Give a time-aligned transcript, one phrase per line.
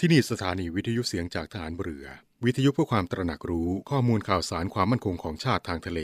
[0.00, 2.06] ที่นี่สถานีวิทยุเสียงจากฐานเรือ
[2.44, 6.00] วิทยุเพื่อความตระหนักรู้ข้อมูลข่าวสารความมั่นคงของชาติทางทะเล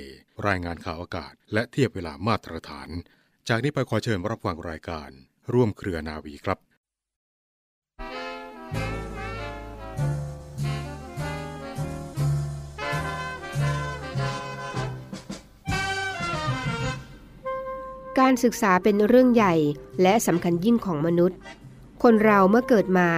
[0.46, 2.88] รายงานข่าวอากาศ และเทียบเวลามาตรฐาน
[3.48, 5.10] จากนี้ไปขอเชิญรับฟังรายการ
[5.52, 6.58] ร่วมเครือนาวีครับ
[18.18, 19.54] การศึกษาเป็นเรื่องใหญ่
[20.02, 21.38] และสำคัญยิ่งของมนุษย์
[22.02, 23.10] คนเราเมื่อเกิดมา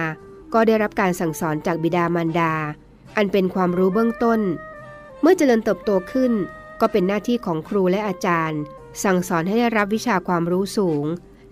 [0.53, 2.53] ก็ได้รับการสั่งสอนจากบิดามารดา
[3.15, 4.39] อันเป็นความรู้เบื้องต้น
[5.21, 6.31] เมื่อเจริญเติบโตขึ้น
[6.81, 8.59] ก็เป็นหน้าที่ของครูและอาจารย์
[9.03, 11.05] สั่งสอนให้ได้รับวิชาความรู้สูง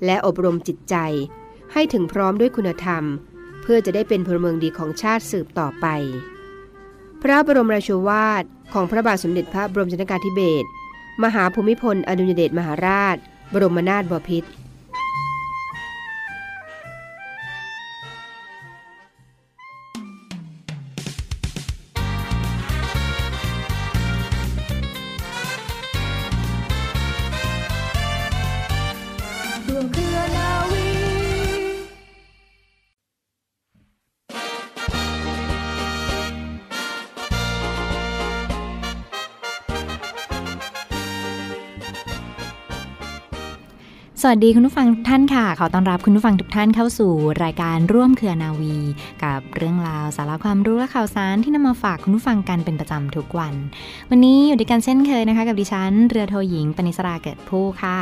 [0.06, 0.96] และอบรมจิตใจ
[1.74, 3.04] ให้ถึงพร้อมด้วยคุณธรรม
[3.62, 5.86] เพื่อจะได้เป็นพลเมืองดีของชาติสืบต่อไป
[7.22, 10.68] พระบรมราชวาทของพระบาทสมเด็จพระบรมชนกาธิเบศร
[11.24, 13.18] มหาภูมิพลอดุลยเดชมหาราช
[13.54, 14.50] บรมนาถบพิตร
[44.36, 47.12] วัสดีคุณผู้ฟังทุกท่านค่ะ ขอต้อนรับคุณผู้ฟังทุกท่านเข้าสู่
[47.44, 48.78] รายการร่วมเครือนาวี
[49.24, 53.54] กับเรื่องราวสาระความรู้และข่าวสารที่นำมาฝากคุณผู้ฟังกันเป็นประจำทุกวัน
[54.10, 57.98] วันนี้อยู่ด้วยกันเช่นเคยนะคะ กับดิฉันเรือโทหญิงปณิสราเกิดผู้ค่ะ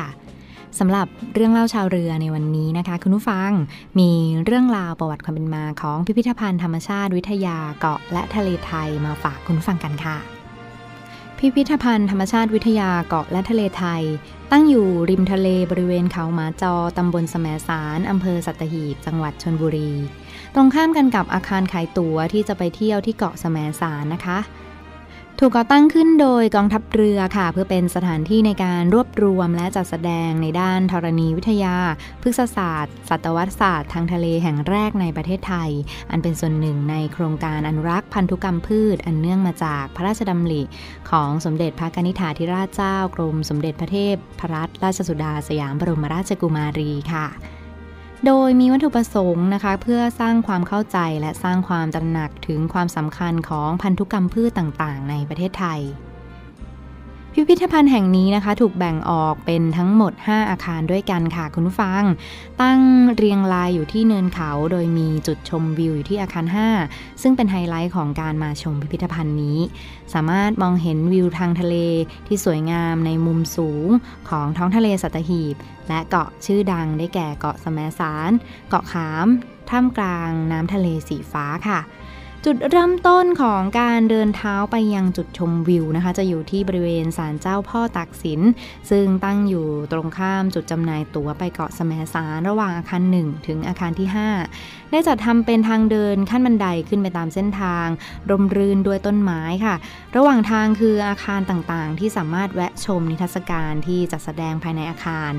[0.80, 3.52] สำหรับเรื่องเล่าชาวเรือในวันนี้นะคะ คุณผู้ฟัง
[4.00, 4.12] มี
[4.46, 10.41] เรื่องราวประวัติความเป็นมาของพิพิธภัณฑ์ธรรมชาติวิทยาเกาะและทะเลไทยมาฝากคุณผู้ฟังกันค่ะ
[11.44, 14.04] พิพิธภัณฑ์ธรรมชาติวิทยาเกาะและทะเลไทย
[14.52, 19.92] ตั้งอยู่ริมทะเลบริเวณเขาหมาจอ ตำบลสมสารอำเภอสัตหีบ จังหวัดชนบุรี
[20.56, 24.38] ตรงข้ามกันกับอาคารขายตั๋วที่จะไปเที่ยวที่เกาะสมสารนะคะ
[25.44, 31.76] ถูกก่อตั้งขึ้นโดยกองทัพเรือค่ะ เพื่อเป็นสถานที่ในการรวบรวมและจัดแสดงในด้านธรณีวิทยา
[32.22, 35.72] พฤกษศาสตร์ สัตวศาสตร์ทางทะเลแห่งแรกในประเทศไทย
[36.12, 40.64] อันเป็นส่วนหนึ่งในโครงการอนุรักษ์พันธุกรรมพืช อันเนื่องมาจากพระราชดำริ
[41.12, 47.28] ของสมเด็จพระกนิษฐาธิราชเจ้ากรมสมเด็จพระเทพพรัตนราชสุดาสยามบรมราชกุมารีค่ะ
[48.26, 55.82] โดยมีวัตถุประสงค์นะคะ เพื่อสร้างความเข้าใจและสร้างความตระหนักถึงความสำคัญของพันธุกรรมพืชต่างๆ ในประเทศไทย
[57.34, 62.04] พิพิธภัณฑ์แห่งนี้นะคะถูกแบ่งออกเป็นทั้งหมด 5 อาคารด้วยกันค่ะคุณผู้ฟัง
[62.62, 62.80] ตั้ง
[63.16, 66.46] เรียงรายอยู่ที่เนินเขาโดยมีจุดชมวิวอยู่ที่อาคาร
[66.84, 69.60] 5 ซึ่งเป็นไฮไลท์ของการมาชมพิพิธภัณฑ์นี้
[70.14, 71.76] สามารถมองเห็นวิวทางทะเล
[72.28, 73.88] ที่สวยงามในมุมสูง
[74.30, 75.56] ของท้องทะเลสัตหีบ
[75.90, 78.32] และเกาะชื่อดังได้แก่เกาะสมสาร
[78.70, 79.28] เกาะขาม
[79.70, 81.80] ท่ามกลางน้ำทะเลสีฟ้าค่ะ
[82.46, 88.42] จุดเริ่มต้นของการเดินเท้าไปยังจุดชมวิวนะคะ จะอยู่ที่บริเวณศาลเจ้าพ่อตักสิน
[88.90, 94.08] ซึ่งตั้งอยู่ตรงข้ามจุดจำหน่ายตั๋วไปเกาะสมสารระหว่างอาคาร 1 ถึงอาคารที่
[94.50, 97.88] 5 ได้จัดทำเป็นทางเดินขั้นบันไดขึ้นไปตามเส้นทาง
[98.30, 99.76] ร่มรื่นด้วยต้นไม้ค่ะ
[100.16, 105.32] ระหว่างทางคืออาคารต่างๆ ที่สามารถแวะชมนิทรรศการที่จัดแสดงภายในอาคาร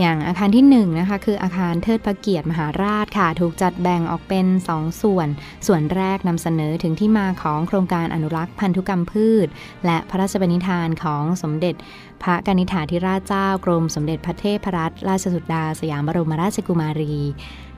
[0.00, 5.28] อย่างอาคารที่1นนะคะคืออาคารเทิดพระเกียรติมหาราชค่ะ ถูกจัดแบ่งออกเป็น 2ส่วน
[5.66, 9.48] ส่วนแรกนำเสนอถึงที่มาของโครงการอนุรักษ์พันธุกรรมพืช
[9.86, 11.74] และพระราชบัญญัติของสมเด็จ
[12.22, 17.14] พระกนิษฐาธิราชเจ้ากรมสมเด็จพระเทพรัตนราชสุดาสยามบรมราชกุมารี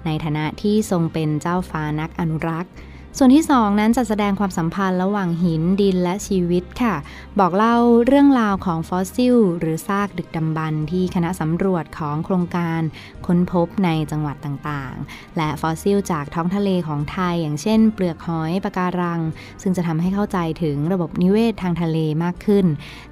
[0.05, 2.73] ในฐานะที่ทรงเป็นเจ้าฟ้านักอนุรักษ์
[3.21, 6.95] ส่วนที่ 2 นั้นจะแสดงความสัมพันธ์ระหว่างหินดินและชีวิตค่ะ
[7.39, 12.81] บอกเล่าเรื่องราวของฟอสซิล หรือซากดึกดำบรรพ์ที่คณะสำรวจของโครงการ
[13.27, 19.21] ค้นพบในจังหวัดต่างๆ และฟอสซิลจากท้องทะเลของไทย อย่างเช่น เปลือกหอยปะการัง
[19.63, 22.67] ซึ่งจะทำให้เข้าใจถึงระบบนิเวศทางทะเลมากขึ้น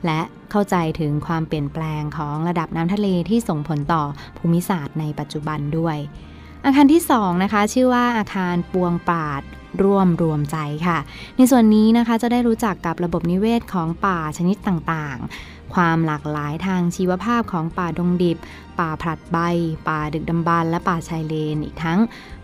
[0.07, 4.03] และเข้าใจถึงความเปลี่ยนแปลงของระดับน้ำทะเลที่ส่งผลต่อ
[4.39, 5.99] ภูมิศาสตร์ในปัจจุบันด้วย
[6.65, 9.43] อาคารที่2นะคะชื่อว่าอาคารปวงปาด
[9.83, 10.57] ร่วมรวมใจ
[10.87, 10.99] ค่ะ
[11.37, 18.39] ในส่วนนี้นะคะจะได้รู้จักกับระบบนิเวศของป่าชนิดต่างๆ ความหลากหลายทางชีวภาพของป่าดงดิบ
[18.81, 19.39] ป่าผลัดใบ
[19.89, 22.01] ป่าดึกดำบรรและป่าชายเลน อีกทั้ง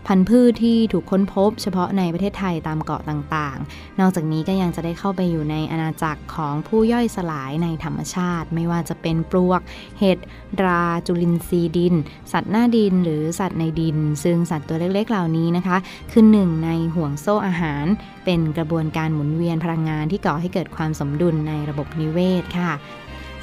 [0.07, 9.61] พันธุ์พืชที่ถูกค้นพบ เฉพาะในประเทศไทยตามเกาะต่างๆ นอกจากนี้ก็ยังจะได้เข้าไปอยู่ในอาณาจักรของผู้ย่อยสลายในธรรมชาติ ไม่ว่าจะเป็นปลวก
[9.99, 10.17] เห็ด
[10.63, 11.95] รา จุลินทรีย์ดิน
[12.31, 15.77] สัตว์หน้าดิน หรือสัตว์ในดิน ซึ่งสัตว์ตัวเล็กๆ เหล่านี้นะคะ
[16.11, 17.85] คือหนึ่งในห่วงโซ่อาหาร
[18.25, 22.71] เป็นกระบวนการหมุนเวียนพลังงานที่ก่อให้เกิดความสมดุลในระบบนิเวศค่ะ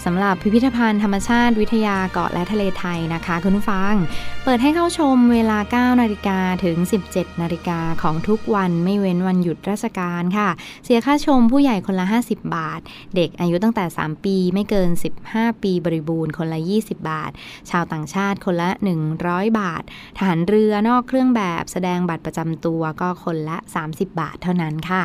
[0.05, 3.95] สำหรับพิพิธภัณฑ์ธรรมชาติวิทยาเกาะและทะเลไทยนะคะ คุณผู้ฟัง
[4.45, 5.59] เปิดให้เข้าชมเวลา
[5.95, 6.77] 9 นาฬิกาถึง
[7.11, 10.49] 17 นาฬิกาของทุกวันไม่เว้นวันหยุดราชการค่ะ
[10.85, 12.81] เสียค่าชมผู้ใหญ่คนละ 50 บาท
[13.17, 14.91] เด็กอายุตั้งแต่ 3 ปีไม่เกิน
[15.27, 17.31] 15 ปีบริบูรณ์คนละ 20 บาท
[17.71, 18.71] ชาวต่างชาติคนละ
[19.15, 19.83] 100 บาท
[20.19, 23.57] ทหารเรือนอกเครื่องแบบแสดงบัตรประจำตัวก็คนละ
[23.89, 25.05] 30 บาทเท่านั้นค่ะ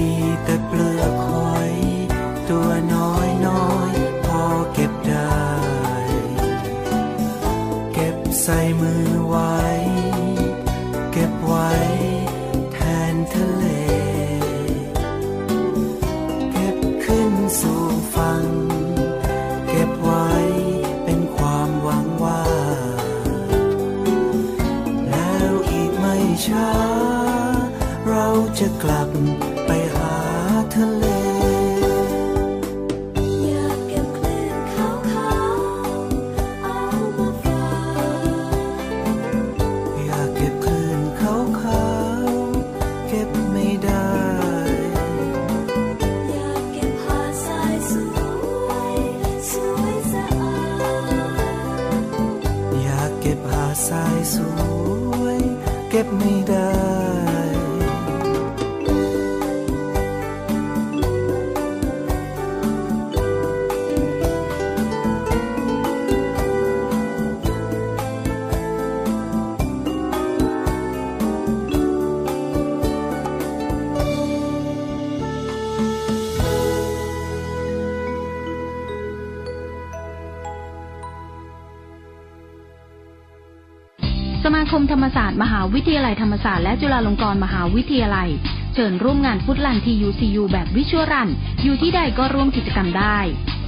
[84.71, 88.29] ธรรมศาสตร์มหาวิทยาลัยธรรมศาสตร์และจุฬาลงกรณ์มหาวิทยาลัย
[88.73, 91.29] เชิญร่วมงานฟุตลันทียูซียูแบบวิชวลรัน
[91.63, 93.17] อยู่ที่ใดก็ร่วมกิจกรรมได้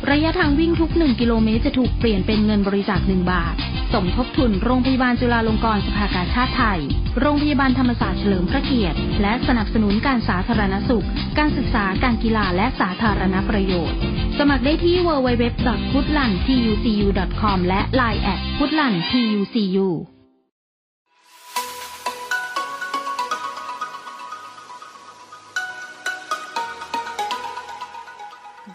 [0.10, 3.56] ระยะทางวิ่งทุก 1 กิโลเมตรจะถูกเปลี่ยนเป็นเงินบริจาค 1 บาท
[3.94, 6.80] สมทบทุนโรงพยาบาลจุฬาลงกรณ์สภากาชาติไทย
[7.20, 11.06] โรงพยาบาลธรรมศาสตร์เฉลิมพระเกียรติ และสนับสนุนการสาธารณสุข
[11.38, 13.98] การศึกษาการกีฬาและสาธารณประโยชน์
[14.40, 19.90] สมัครได้ที่ www.foodlantucu.com และ line at foodlantucu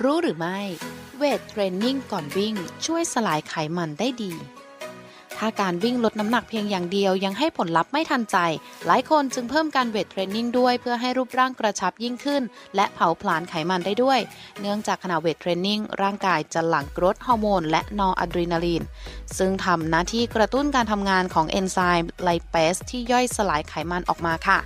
[0.02, 0.58] รู้หรือไม่
[1.18, 2.54] weight training ก่อนวิ่ง
[2.86, 4.32] ช่วยสลายไขมันได้ดี
[5.36, 8.36] ถ้าการวิ่งลดน้ำหนักเพียงอย่างเดียวยังให้ผลลัพธ์ไม่ทันใจ
[8.86, 12.42] หลายคนจึงเพิ่มการ weight training ด้วยเพื่อให้รูปร่างกระชับยิ่งขึ้น
[12.76, 14.20] และเผาผลาญไขมันได้ด้วย
[14.60, 18.82] เนื่องจากขณะ weight training ร่างกายจะหลั่ง growth hormone และนอร์อะดรีนาลีน
[19.38, 24.58] ซึ่งทำหน้าที่กระตุ้นการทำงานของเอนไซม์ไลเปสที่ย่อยสลายไขมันออกมาค่ะ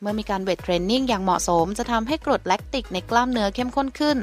[0.00, 4.16] เมื่อมีการ weight training อย่างเหมาะสม จะทำให้กรดแลคติกในกล้ามเนื้อเข้มข้นขึ้น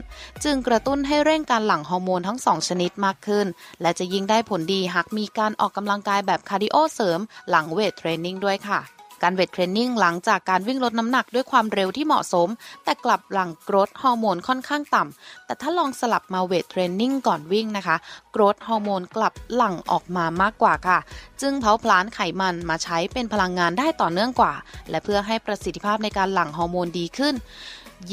[0.43, 3.47] จึงกระตุ้นให้เร่งการหลั่งฮอร์โมนทั้งสองชนิดมากขึ้น
[3.81, 8.79] และจะยิ่งได้ผลดีหากมีการออกกำลังกายแบบ cardio เสริมหลัง weight training ด้วยค่ะ
[9.23, 12.47] การ weight training หลังจากการวิ่งลดน้ำหนักด้วยความเร็วที่เหมาะสม
[12.83, 17.95] แต่กลับหลั่ง growth hormone ค่อนข้างต่ำ แต่ถ้าลองสลับมา weight training ก่อนวิ่งนะคะ
[18.35, 20.99] growth hormone กลับหลั่งออกมามากกว่าค่ะ
[21.41, 24.53] จึงเผาผลาญไขมันมาใช้เป็นพลังงานได้ต่อเนื่องกว่า
[24.89, 27.35] และเพื่อให้ประสิทธิภาพในการหลั่งฮอร์โมนดีขึ้น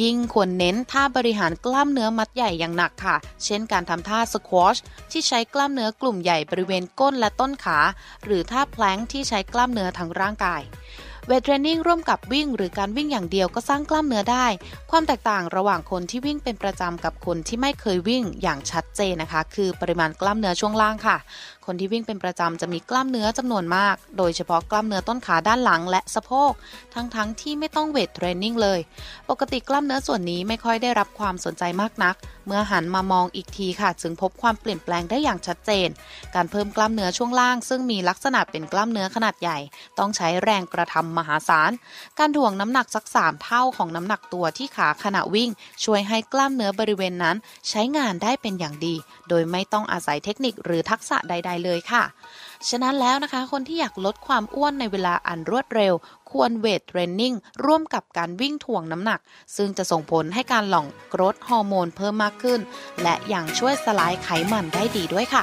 [0.01, 4.77] ยิ่งควรเน้นท่าบริหารกล้ามเนื้อมัดใหญ่อย่างหนักค่ะ เช่นการทำท่าสควอช
[5.11, 7.79] ที่ใช้กล้ามเนื้อกลุ่มใหญ่บริเวณก้นและต้นขา
[8.25, 10.63] หรือท่าแพลงที่ใช้กล้ามเนื้อทั้งร่างกาย
[11.27, 14.47] เวทเทรนนิ่งร่วมกับวิ่งหรือการวิ่งอย่างเดียวก็สร้างกล้ามเนื้อได้
[14.91, 21.17] ความแตกต่างระหว่างคนที่วิ่งเป็นประจำกับคนที่ไม่เคยวิ่งอย่างชัดเจนนะคะ คือปริมาณกล้ามเนื้อช่วงล่างค่ะ
[21.67, 26.53] คนที่วิ่งเป็นประจำจะมีกล้ามเนื้อจำนวนมาก โดยเฉพาะกล้ามเนื้อต้นขาด้านหลังและสะโพก
[26.95, 28.81] ทั้งๆทที่ไม่ต้องเวทเทรนนิ่งเลย
[29.31, 35.89] ปกติกล้ามเนื้อส่วนนี้ไม่ค่อยได้รับความสนใจมากนัก เมื่อหันมามองอีกทีค่ะ จึงพบความเปลี่ยนแปลงได้อย่างชัดเจน
[36.35, 39.59] การเพิ่มกล้ามเนื้อช่วงล่าง ซึ่งมีลักษณะเป็นกล้ามเนื้อขนาดใหญ่
[39.99, 41.71] ต้องใช้แรงกระทำมหาศาล
[42.19, 45.51] การถ่วงน้ำหนักสัก3เท่าของน้ำหนักตัวที่ขาขณะวิ่ง
[45.85, 47.37] ช่วยให้กล้ามเนื้อบริเวณนั้น
[47.69, 48.95] ใช้งานได้เป็นอย่างดี
[49.29, 52.05] โดยไม่ต้องอาศัยเทคนิคหรือทักษะใดๆ เลยค่ะ
[52.69, 55.95] ฉะนั้นแล้วนะคะ คนที่อยากลดความอ้วนในเวลาอันรวดเร็ว
[56.31, 59.21] ควรเวทเทรนนิ่งร่วมกับการวิ่งถ่วงน้ำหนัก
[59.57, 62.61] ซึ่งจะส่งผลให้การหลั่งกรดฮอร์โมนเพิ่มมากขึ้น
[63.03, 65.43] และยังช่วยสลายไขมันได้ดีด้วยค่ะ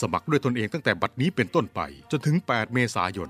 [0.00, 1.80] สมัครด้วยตนเองตั้งแต่บัดนี้เป็นต้นไป
[2.10, 3.28] จนถึง 8 เมษายน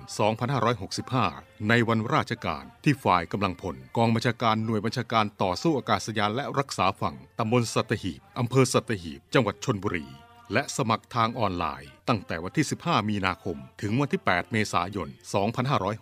[0.79, 10.07] 2565 ในวันราชการที่ฝ่ายกำลังพล กองบัญชาการหน่วยบัญชาการต่อสู้อากาศยานและรักษาฝั่งตำบลสัตหีบอำเภอสัตหีบ จังหวัดชนบุรี
[10.53, 15.09] และสมัครทางออนไลน์ ตั้งแต่วันที่ 15 มีนาคม ถึงวันที่ 8 เมษายน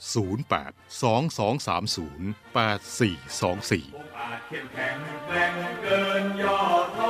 [0.00, 2.56] 08 2230 8424
[4.18, 6.60] อาจเข้มแข็งแกร่งเกินย่อ
[6.96, 7.09] ท้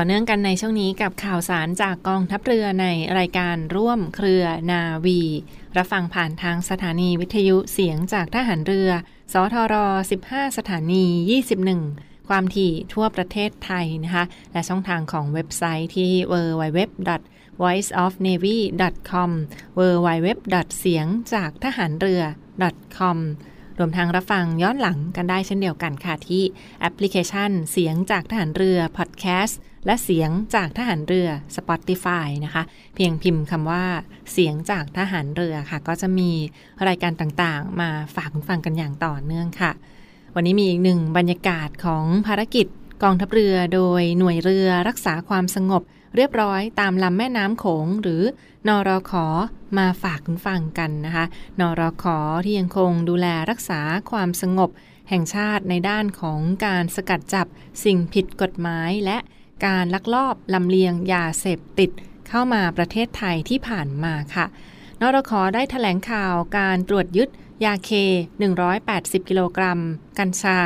[0.00, 2.86] ต่อเนื่องกันในช่วงนี้กับข่าวสารจากกองทัพเรือใน
[3.18, 5.20] รายการร่วมเครือนาวี
[5.76, 8.90] รับฟังผ่านทางสถานีวิทยุเสียงจากทหารเรือ
[9.32, 9.74] สทร
[10.20, 11.04] 15 สถานี
[11.68, 16.78] 21 ความถี่ทั่วประเทศไทยนะคะ และช่องทางของเว็บไซต์ที่ www
[17.62, 19.30] voiceofnavy.com
[19.78, 20.28] www
[20.78, 22.22] เสียงจากทหารเรือ
[22.96, 23.18] com
[23.78, 26.42] รวมทั้งรับฟังย้อนหลังกันได้เช่นเดียวกันค่ะที่
[26.80, 32.62] แอปพลิเคชันเสียงจากทหารเรือ Podcast แและเสียงจากทหารเรือ Spotify นะคะ
[32.94, 33.84] เพียงพิมพ์คำว่า
[34.32, 36.30] เสียงจากทหารเรือค่ะ ก็จะมี
[36.88, 39.72] รายการต่างๆ มาฝากคุณฟังกันอย่างต่อเนื่องค่ะ
[40.34, 42.66] วันนี้มีอีกหนึ่งบรรยากาศของภารกิจ
[43.02, 45.82] กองทัพเรือโดยหน่วยเรือรักษาความสงบ
[46.16, 48.22] เรียบร้อยตามลำแม่น้ำโขงหรือ
[48.68, 49.26] นรขอ
[49.78, 51.24] มาฝากคุณฟังกันนะคะ
[51.60, 53.80] นรขอที่ยังคงดูแลรักษา
[54.10, 54.70] ความสงบ
[55.08, 57.46] แห่งชาติในด้านของการสกัดจับ
[57.84, 59.18] สิ่งผิดกฎหมายและ
[59.66, 61.90] การลักลอบลำเลียงยาเสพติด
[62.28, 64.46] เข้ามาประเทศไทยที่ผ่านมาค่ะ
[65.00, 67.28] นรขอได้ถแถลงข่าวการตรวจยึด
[67.64, 67.90] ยาเค
[68.60, 69.80] 180 กิโลกรัม
[70.18, 70.58] กัญชา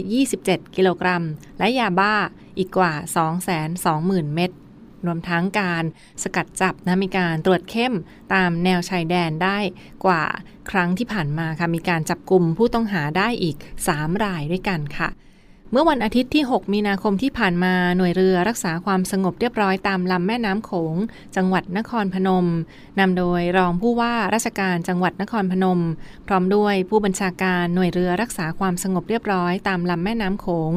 [0.00, 1.22] 227 กิโลกรัม
[1.58, 2.14] และยาบ้า
[2.58, 2.92] อีกกว่า
[3.64, 4.50] 220,000 เม็ด
[5.06, 5.84] รวมทั้งการ
[6.22, 7.94] สกัดจับนะมีการตรวจเข้ม
[8.34, 9.58] ตามแนวชายแดนได้
[10.04, 10.22] กว่า
[10.70, 13.56] ครั้งที่ผ่านมาค่ะ มีการจับกลุ่มผู้ต้องหาได้อีก
[13.88, 15.08] 3 รายด้วยกันค่ะ
[15.74, 20.94] เมื่อวันอาทิตย์ที่ 6 มีนาคมที่ผ่านมาหน่วยเรือรักษาความสงบเรียบร้อยตามลำแม่น้ำโขง
[21.36, 22.46] จังหวัดนครพนม
[22.98, 25.80] นำโดยรองผู้ว่าราชการจังหวัดนครพนม
[26.26, 30.72] พร้อมด้วยผู้บัญชาการหน่วยเรือรักษาความสงบเรียบร้อยตามลำแม่น้ำโขง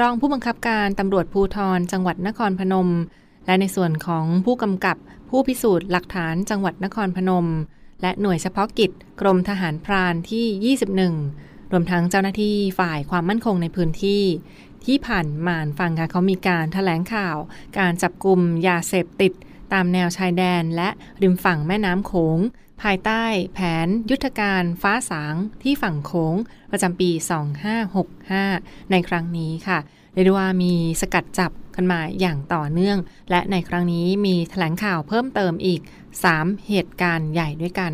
[0.00, 2.88] รองผู้บังคับการตำรวจภูธรจังหวัดนครพนม
[3.46, 4.96] และในส่วนของผู้กำกับ
[5.30, 7.46] ผู้พิสูจน์หลักฐานจังหวัดนครพนม
[8.02, 8.90] และหน่วยเฉพาะกิจ
[9.20, 14.22] กรมทหารพรานที่ 21 รวมทั้งเจ้าหน้าที่ฝ่ายความมั่นคงในพื้นที่
[14.84, 17.36] ที่ผ่านมานฟังค่ะเขามีการถแถลงข่าว
[17.78, 19.32] การจับกลุ่มยาเสพติด
[19.72, 20.88] ตามแนวชายแดนและ
[21.22, 22.38] ริมฝั่งแม่น้ำโขง
[22.82, 26.34] ภายใต้แผนยุทธการฟ้าสางที่ฝั่งโขง
[26.70, 27.10] ประจำปี
[27.96, 29.78] 2565 ในครั้งนี้ค่ะ
[30.12, 32.98] เรียกว่ามีสกัดจับกันมาอย่างต่อเนื่อง
[33.30, 35.80] และในครั้งนี้มีถแถลงข่าวเพิ่มเติมอีก
[36.24, 37.92] 3 เหตุการณ์ใหญ่ด้วยกัน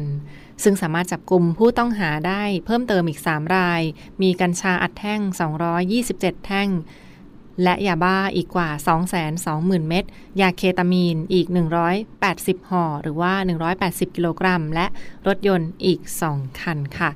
[0.62, 3.82] ซึ่งสามารถจับกลุ่มผู้ต้องหาได้เพิ่มเติมอีก 3 ราย
[4.22, 5.20] มีกัญชาอัดแท่ง
[5.82, 6.70] 227 แท่ง
[7.62, 8.70] และยาบ้าอีกกว่า
[9.28, 10.04] 220,000 เม็ด
[10.40, 11.46] ยาเคตามีนอีก
[12.08, 13.32] 180 ห่อ หรือว่า
[13.74, 14.86] 180 กิโลกรัม และ
[15.26, 17.10] รถยนต์อีก 2 คันค่ะ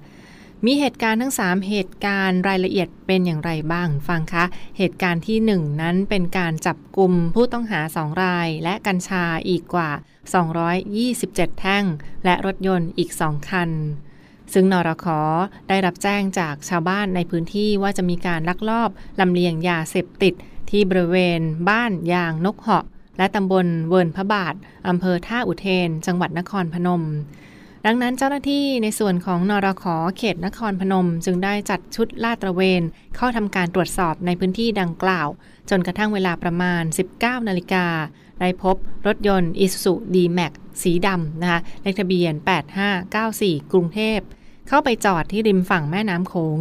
[0.64, 4.44] มีเหตุการณ์ทั้ง 3 เหตุการณ์รายละเอียดเป็นอย่างไรบ้างฟังคะ
[4.78, 9.90] เหตุการณ์ที่ 1 นั้นเป็นการจับกลุ่มผู้ต้องหา 2 ราย และกัญชาอีกกว่า
[10.94, 11.84] 227 แท่ง
[12.24, 13.70] และรถยนต์อีก 2 คัน
[14.52, 15.06] ซึ่งนรค
[15.68, 18.90] ได้รับแจ้งจากชาวบ้านในพื้นที่ว่าจะมีการลักลอบ
[19.20, 20.34] ลำเลียงยาเสพติด
[20.70, 22.84] ที่บริเวณ บ้านยางนกเหาะ
[23.18, 24.54] และตำบลเวิร์นพระบาท
[24.88, 27.04] อำเภอท่าอุเทน จังหวัดนครพนม
[27.86, 32.82] ดังนั้นเจ้าหน้าที่ในส่วนของนรข.เขตนครพนม จึงได้จัดชุดลาดตระเวน
[33.16, 35.28] เข้าทำการตรวจสอบในพื้นที่ดังกล่าว
[35.70, 36.82] จนกระทั่งเวลาประมาณ
[37.16, 37.86] 19 นาฬิกา
[38.40, 42.32] ได้พบรถยนต์ Isuzu D-Max สีดำนะคะเลขทะเบียน
[43.02, 44.18] 8594 กรุงเทพ
[44.68, 46.58] เข้าไปจอดที่ริมฝั่งแม่น้ำโขง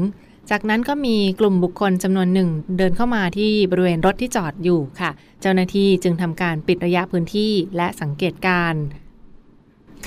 [0.50, 5.12] จากนั้นก็มีกลุ่มบุคคลจำนวนหนึ่ง เดินเข้ามาที่บริเวณรถที่จอดอยู่ค่ะ
[5.42, 8.74] เจ้าหน้าที่จึงทำการปิดระยะพื้นที่และสังเกตการ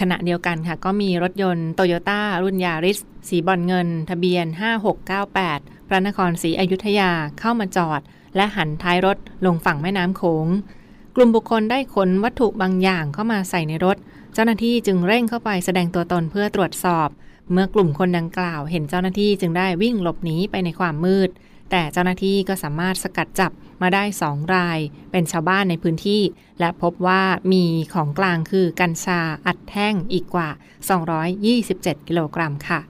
[0.01, 4.47] ขณะเดียวกันค่ะ ก็มีรถยนต์โตโยต้ารุ่นยาริส สีบอลเงิน ทะเบียน
[5.17, 8.01] 5698 พระนครศรีอยุธยาเข้ามาจอด
[8.37, 10.47] และหันท้ายรถลงฝั่งแม่น้ำโขง
[11.21, 13.97] กลุ่มบุคคลได้ขนวัตถุบางอย่างเข้ามาใส่ในรถ
[14.35, 17.09] เจ้าหน้าที่จึงเร่งเข้าไปแสดงตัวตนเพื่อตรวจสอบ
[17.53, 21.31] เมื่อกลุ่มคนดังกล่าว เห็นเจ้าหน้าที่จึงได้วิ่งหลบหนีไปในความมืด
[21.71, 23.53] แต่เจ้าหน้าที่ก็สามารถสกัดจับ
[23.83, 24.79] มาได้สองราย
[25.11, 26.23] เป็นชาวบ้านในพื้นที่
[26.61, 30.49] และพบว่ามีของกลางคือกัญชาอัดแท่งอีกกว่า
[31.29, 32.81] 227 กิโลกรัมค่ะ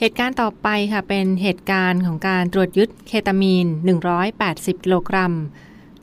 [0.00, 3.66] เหตุการณ์ต่อไปค่ะเป็นเหตุการณ์ของการตรวจยึดเคตามีน
[4.26, 5.34] 180 กิโลกรัม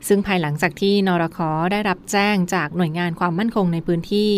[0.08, 1.38] ซึ่งภายหลังจากที่นรค
[1.72, 4.32] ได้รับแจ้งจากหน่วยงานความมั่นคงในพื้นที่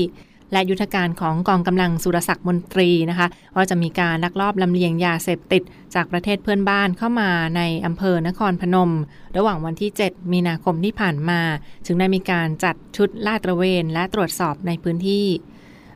[0.53, 5.63] และยุทธการของกองกำลังสุรศักดิ์มนตรีนะคะว่าจะมีการลักลอบลำเลียงยาเสพติด
[5.95, 8.91] จากประเทศเพื่อนบ้านเข้ามาในอำเภอนครพนม
[9.37, 11.41] ระหว่างวันที่ 7 มีนาคมที่ผ่านมา
[11.87, 15.27] จึงได้มีการจัดชุดลาดตระเวนและตรวจสอบในพื้นที่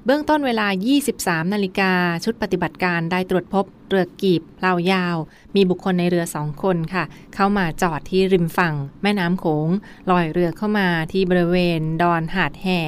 [0.07, 0.67] เบื้องต้นเวลา
[1.11, 1.93] 23 นาฬิกา
[2.25, 5.17] ชุดปฏิบัติการได้ตรวจพบเรือกีบเลายาว
[5.55, 9.69] มีบุคคลในเรือสองคนค่ะ เข้ามาจอดที่ริมฝั่ง แม่น้ำโขง
[10.11, 12.81] ลอยเรือเข้ามาที่บริเวณ ดอนหาดแห่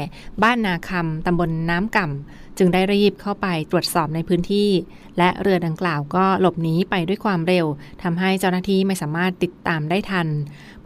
[0.43, 4.71] บ้านนาคำตำบลน้ำก่ำจึงได้รีบเข้าไปตรวจสอบในพื้นที่
[5.19, 7.67] และเรือดังกล่าวก็หลบหนีไปด้วยความเร็ว
[8.03, 10.29] ทำให้เจ้าหน้าที่ไม่สามารถติดตามได้ทัน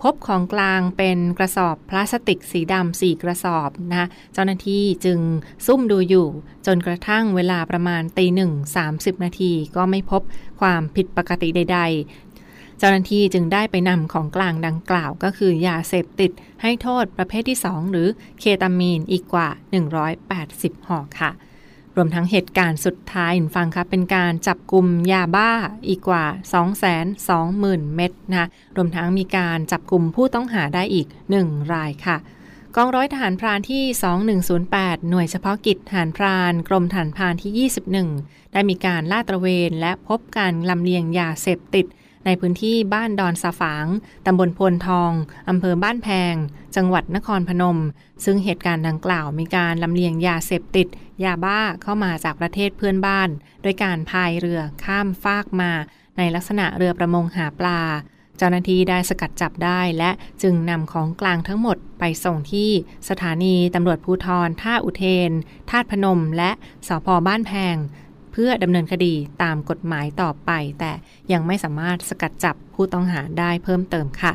[0.03, 5.19] พบของกลางเป็นกระสอบพลาสติกสีดำสี่กระสอบนะคะเจ้าหน้าที่จึง
[5.67, 6.29] ซุ่มดูอยู่
[6.67, 10.23] จนกระทั่งเวลาประมาณตีหนึ่งสามสิบนาทีก็ไม่พบ
[10.61, 11.81] ความผิดปกติใด
[12.29, 16.31] ๆ เจ้าหน้าที่จึงได้ไปนำของกลางดังกล่าวก็คือยาเสพติด
[16.63, 18.09] ให้โทษประเภทที่ 2 หรือ
[18.41, 19.49] เคตามีนอีกกว่า
[20.19, 21.31] 180ห่อค่ะ
[22.01, 25.51] วมทั้งเหตุการณ์สุดท้ายฟังครับเป็นการจับกลุ่มยาบ้า
[25.89, 26.25] อีกกว่า
[27.11, 31.07] 220,000 เม็ดนะรวมทั้งมีการจับกลุ่มผู้ต้องหาได้อีก
[31.41, 32.17] 1 รายค่ะ
[32.77, 33.85] กองร้อยทหารพรานที่
[34.47, 37.71] 2108 หน่วยเฉพาะกิจทหารพรานกรมทหารพรานที่
[38.13, 41.87] 21 ได้มีการลาดตระเวนและพบการลำเลียงยาเสพติด
[42.25, 43.87] ในพื้นที่บ้านดอนสาฝาง
[44.27, 45.13] ตำบลพลทอง
[45.49, 46.35] อำเภอบ้านแพง
[46.77, 47.79] จังหวัดนครพนม
[48.25, 50.87] ซึ่งเหตุการณ์ดังกล่าวมีการลำเลียงยาเสพติด
[51.25, 53.29] ยาบ้าเข้ามาจากประเทศเพื่อนบ้าน
[53.63, 55.73] โดยการพายเรือข้ามฟากมา
[56.17, 57.81] ในลักษณะเรือประมงหาปลา
[58.37, 60.11] เจ้าหน้าที่ได้สกัดจับได้และ
[60.43, 62.71] จึงนำของกลางทั้งหมดไปส่งที่
[63.09, 65.31] สถานีตำรวจภูทรท่าอุเทน
[65.71, 66.51] ท่าพนม และ
[66.89, 67.77] สพบ้านแพง
[68.43, 70.51] พื่อดำเนินคดีตามกฎหมายต่อไป
[70.81, 70.93] แต่
[71.33, 74.33] ยังไม่สามารถสกัดจับผู้ต้องหาได้เพิ่มเติมค่ะ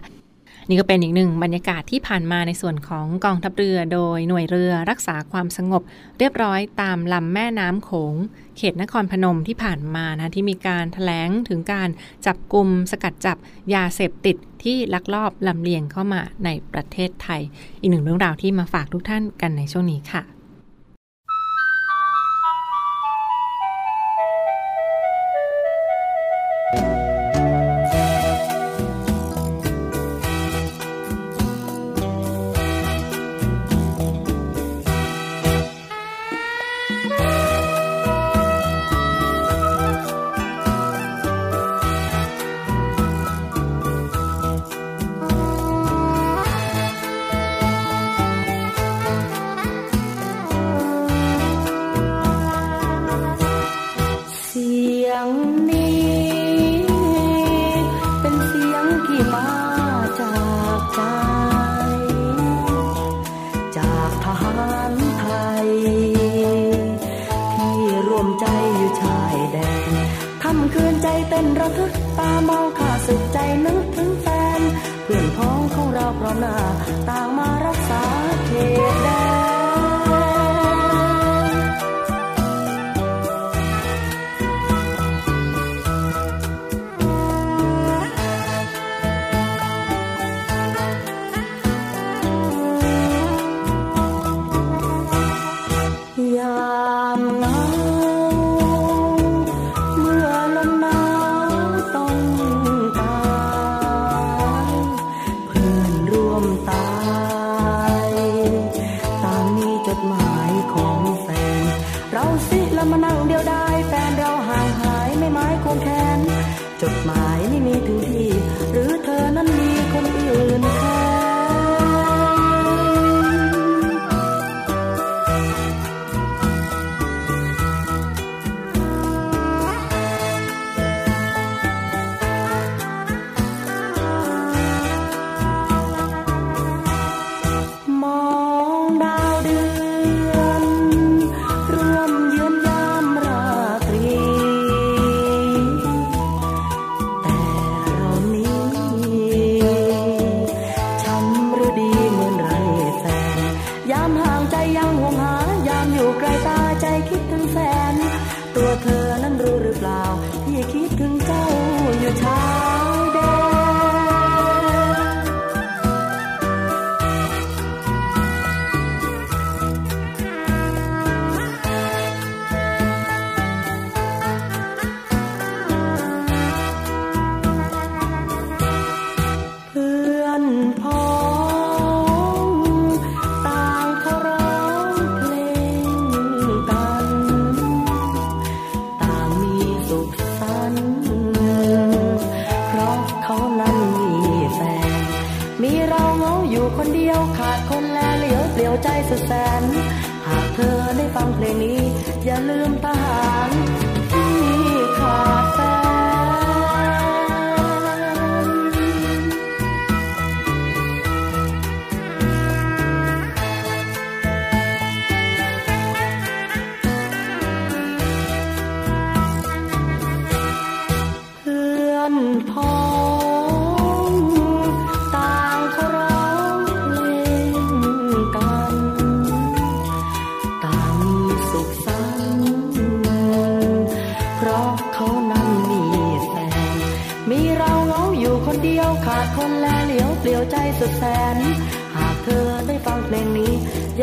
[0.70, 5.82] นี่ก็เป็นอีกหนึ่งบรรยากาศที่ผ่านมาในส่วนของกองทัพเรือโดยหน่วยเรือรักษาความสงบ
[6.20, 8.16] เรียบร้อยตามลำแม่น้ำโขง
[8.58, 11.90] เขตนครพนมที่ผ่านมานะที่มีการถแถลงถึงการ
[12.26, 13.38] จับกลุ่มสกัดจับ
[13.74, 17.42] ยาเสพติดที่ลักลอบลำเลียงเข้ามาในประเทศไทย
[17.80, 20.35] อีกหนึ่งเรื่องราวที่มาฝากทุกท่านกันในช่วงนี้ค่ะ